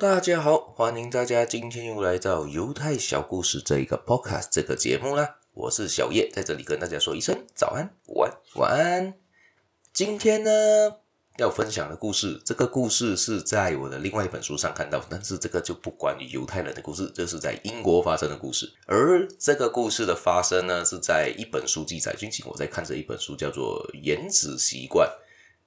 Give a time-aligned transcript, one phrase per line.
[0.00, 5.36] 大家好，欢迎大家今天又来到犹太小故事这一个 podcast 这个节目啦。
[5.52, 9.12] 我是小叶，在这里跟大家说一声早安、午安、晚安。
[9.92, 10.50] 今天呢，
[11.36, 18.72] 要分享的故事，这个故事是在我的另外一本书上看到，但是这个就不关于犹太人的故事，这是在英国发生的故事。
[18.86, 25.06] 而这个故事的发生呢，是在一本书记载，最近我在看着一本书，叫做《原子习惯》。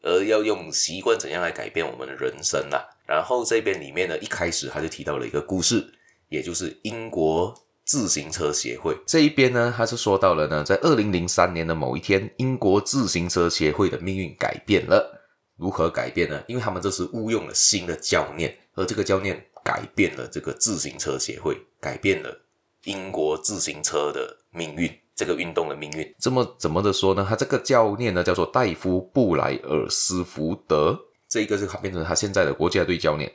[0.03, 5.84] 而要用习惯怎样来改变我们的人生呐、然后这边里面呢，一开始他就提到了一个故事，
[6.30, 7.53] 也就是英国
[7.85, 15.21] 自行车协会这一边呢，他是说到了呢，在二零零三年的某一天，英国自行车协会的命运改变了。
[15.55, 16.44] 如何改变呢？
[16.47, 22.41] 因为他们这是误用了新的教练，而这个教练改变了这个自行车协会，改变了
[22.85, 24.91] 英国自行车的命运。
[25.16, 27.26] 这个运动的命运，这么怎么的说呢？
[27.27, 30.97] 他这个教练呢，叫做戴夫布莱尔斯福德，
[31.30, 33.31] 这一个是变成他现在的国家队教练。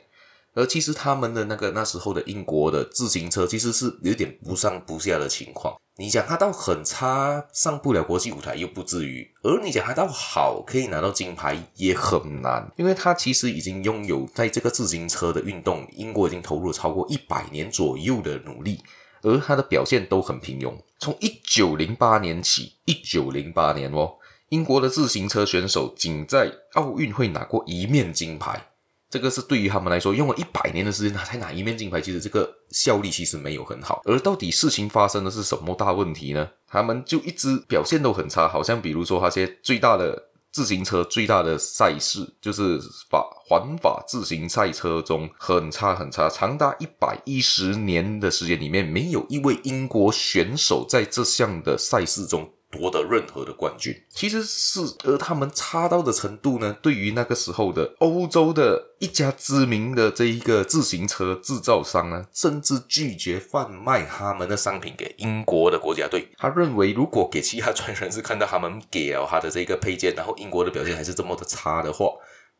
[0.55, 5.75] 而其实他们的那个那时候的英国的自行车，其实是有点不上不下的情况。
[5.95, 18.81] 你讲他到很差，上不了国际舞台又不至于；而你讲他到好，可以拿到金牌也很难，因为他其实已经拥有在这个自行车的运动，英国已经投入了超过一百年左右的努力。
[19.21, 20.73] 而他的表现都很平庸。
[20.99, 24.15] 从一九零八年起，一九零八年哦，
[24.49, 28.67] 英国的自行车选手仅在奥运会拿过一面金牌。
[29.09, 34.01] 这个是对于他们来说，用了一百年的时间才拿一面金牌，其实这个效率其实没有很好。
[34.05, 36.47] 而到底事情发生的是什么大问题呢？
[36.67, 40.28] 他们就一直表现都很差，好像比如说那些最大的。
[40.51, 52.51] 自行车最大的赛事就是法环法自行赛车中很差很差，长达一百一十年的时间里面，没有一位英国选手在这项的赛事中。
[52.71, 56.75] 夺得任何的冠军，其实是而他们差到的程度呢？
[56.81, 66.29] 对于那个时候的欧洲的一家知名的这一个自行车制造商呢，甚至拒绝贩卖他们的商品给英国的国家队。
[66.37, 72.05] 他认为，如果给其他专业人士看到他们给了他的这个配件，然后英国的表现还是这么的差的话，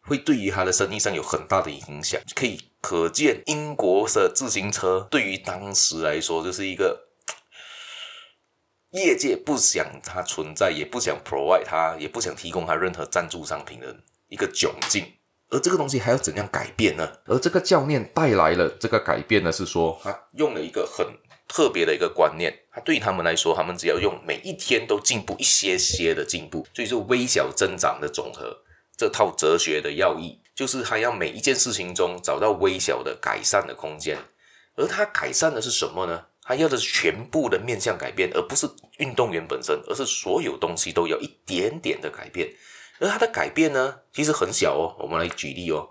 [0.01, 2.19] 会对于他的生意上有很大的影响。
[2.33, 7.08] 可以可见，英国的自行车对于当时来说就是一个。
[8.91, 13.95] 业界不想它存在，也不想 provide 它，也不想提供它任何赞助商品的
[14.27, 15.05] 一个窘境。
[15.51, 17.11] 而这个东西还要怎样改变呢？
[17.25, 21.05] 而这个教练带来了这个改变呢，是说他用了一个很
[21.47, 22.53] 特别的一个观念。
[22.71, 28.63] 他对他们来说，他们只要用每一天都进步一些些的进步，所以说微小增长的总和。
[28.95, 34.17] 这套哲学的要义就是他要每一件事情中找到微小的改善的空间。
[34.75, 36.25] 而他改善的是什么呢？
[36.49, 38.67] 他要的是全部的面向改变，而不是
[38.97, 42.49] 运动员本身，而是所有东西都要一点点的改变。
[42.97, 44.95] 而他的改变呢，其实很小哦。
[44.97, 45.89] 我们来举例哦，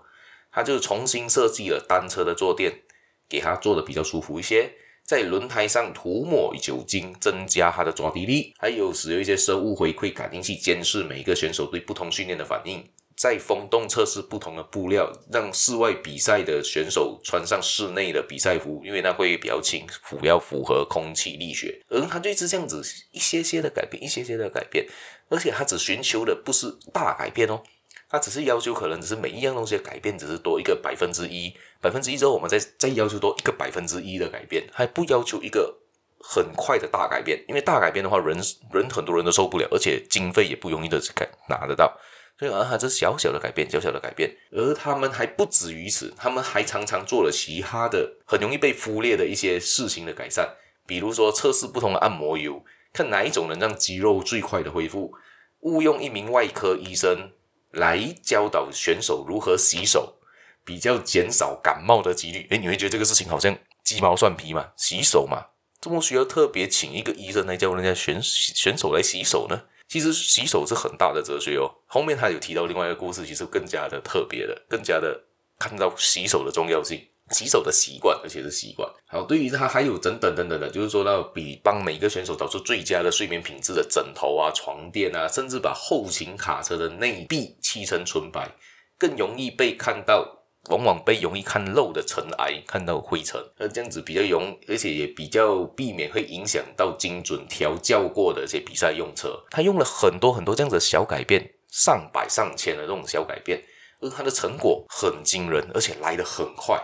[0.51, 2.81] 他就重新设计了单车的坐垫，
[3.29, 4.69] 给他做的比较舒服一些，
[5.05, 12.83] 在轮胎上涂抹酒精，增加它的抓地力，还有使用一些生物回馈感应器，监视每一个选手对不同训练的反应。
[13.19, 21.83] 在风洞测试不同的布料，让室外比赛的选手穿上室内的比赛服，因为那会比较轻，符要符合空气力学。
[21.89, 22.81] 而他就一直这样子
[23.11, 24.87] 一些些的改变，一些些的改变，
[25.27, 27.61] 而且他只寻求的不是大改变哦，
[28.09, 35.77] 他只是要求可能只是每一样东西的改变只是多一个百分之一，百分之一之后我们再再要求多一个百分之一的改变，还不要求一个
[36.23, 38.37] 很快的大改变，因为大改变的话人
[38.71, 41.99] 人很多人都受不了，而且经费也不容易的改拿得到。
[42.39, 50.55] 所以，而他这小小的改变，小小的改变，而他们还不止于此，他们还常常做了其他的很容易被忽略的一些事情的改善，
[50.87, 52.63] 比如说测试不同的按摩油，
[52.93, 55.11] 看哪一种能让肌肉最快的恢复，
[55.59, 57.33] 误用一名外科医生
[57.71, 60.19] 来教导选手如何洗手，
[60.63, 62.47] 比较减少感冒的几率。
[62.51, 64.71] 诶，你会觉得这个事情好像鸡毛蒜皮嘛？
[64.77, 65.47] 洗手嘛，
[65.81, 69.63] 这么需要特别请一个医生来教人家选选手来洗手呢？
[69.89, 71.69] 其实洗手是很大的哲学哦。
[71.87, 75.19] 后面他有提到另外一个故事，其实更加的特别的，更加的
[75.57, 77.01] 看到洗手的重要性，
[77.31, 78.87] 洗手的习惯，而且是习惯。
[79.07, 88.55] 好，对于他还有等等等等的，就是说到比帮每个选手找出最佳的睡眠品质的枕头啊、床垫啊，甚至把后勤卡车的内壁漆成纯白，
[88.97, 90.38] 更容易被看到。
[90.67, 99.43] 往往被容易看漏的尘埃看到灰尘，而这样子比较容，而且也比较避免会影响到精准调教过的这些比赛用车。
[99.49, 103.63] 他用了很多很多这样子的小改变，上百上千的这种小改变，
[104.01, 106.79] 而他的成果很惊人，而且来得很快。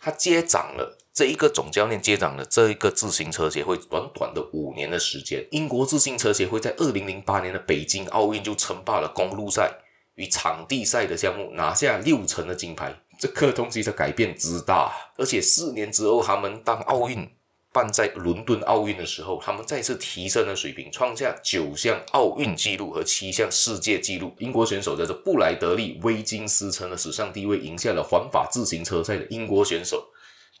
[0.00, 9.72] 他接掌了这一个总教练，接掌了这一个自行车协会，短短的五年的时间，英国自行车协会在二零零八年的北京奥运就称霸了公路赛
[10.16, 17.28] 与场地赛的项目，拿下六成的金牌，这个东西的改变之大，而且四年之后，他们当奥运
[17.72, 24.32] 办在伦敦奥运的时候，他们再次提升了水平，创下九项奥运纪录和七项世界纪录。
[24.38, 30.08] 英国选手在这布莱德利·威金斯成了史上第一位赢下了环法自行车赛的英国选手。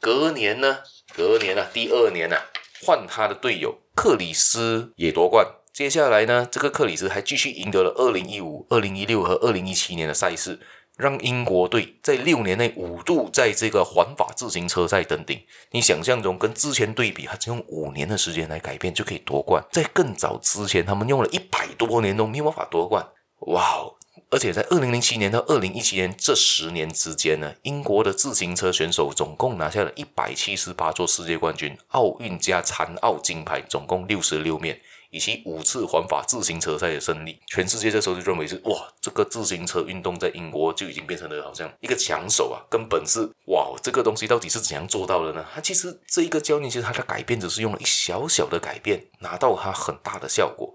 [0.00, 0.78] 隔年呢，
[1.16, 2.36] 隔年啊，第二年啊，
[2.84, 5.46] 换他的队友克里斯也夺冠。
[5.72, 10.60] 接下来呢，这个克里斯还继续赢得了二零一五、二零一六和二零一七年的赛事。
[10.96, 15.40] 让英国队在六年内五度在这个环法自行车赛登顶。
[15.72, 19.64] 你想象中跟之前对比，他只用五年的时间来改变就可以夺冠。
[19.72, 23.06] 在更早之前，他们用了一百多年都没有办法夺冠。
[23.40, 23.94] 哇哦！
[24.34, 34.80] 而且在二零零七年到二零一七年这十年之间呢，英国的自行车选手总共拿下了一百七十八座世界冠军，奥运加残奥金牌总共六十六面。
[35.10, 45.46] 以及五次环法自行车赛的胜利，全世界这时候就认为是哇，这个自行车运动在英国就已经变成了好像一个强手啊，根本是哇，这个东西到底是怎样做到的呢？
[45.54, 50.73] 他其实这一个教练其实他的改变只是用了一小小的改变，拿到他很大的效果。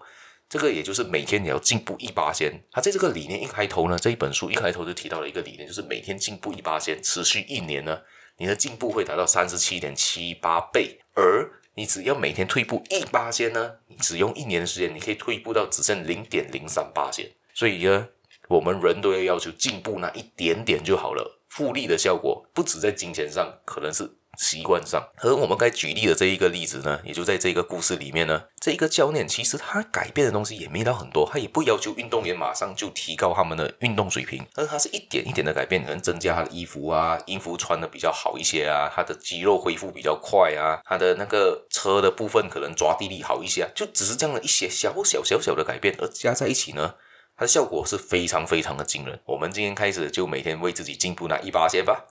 [0.49, 2.51] 这个也就是每天你要进步一八仙。
[2.71, 8.01] 他在这个理念一开头呢，这一本书一开头就提到了一个理念，就是每天进步一八仙，持续一年呢，
[8.37, 17.29] 你的进步会达到三十七点七八倍，而你只要每天退步一八仙呢，你只用一年的时间，你可以退步到只剩零点零三八仙。
[17.53, 18.07] 所以呢，
[18.47, 24.09] 我们人都要要求进步那一点点就好了，复利的效果不止在金钱上，可能是。
[24.39, 28.41] 习惯上，而我们该举例的这一个例子呢，也就在这个故事里面呢。
[28.61, 46.95] 这一个教练其实他改变的东西也没到很多，他也不要求运动员马上就提高他们的运动水平，而他是一点一点的改变，可能增加他的衣服啊，衣服穿的比较好一些啊，他的肌肉恢复比较快啊，他的那个车的部分可能抓地力好一些啊，就只是这样的一些小小小小的改变，而加在一起呢，
[47.35, 49.19] 它的效果是非常非常的惊人。
[49.25, 52.05] 我们今天开始就每天为自己进步那一把先吧。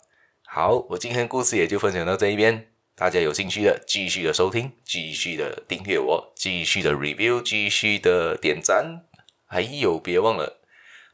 [0.51, 2.69] 好，我今天故事也就分享到这一边。
[2.97, 9.05] 大家有兴趣的，继续的收听，继续的订阅我，继续的 review，继续的点赞。
[9.45, 10.63] 还有，别忘了，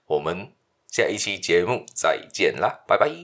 [0.07, 0.53] 我们
[0.89, 3.15] 下一期节目再见啦，拜拜。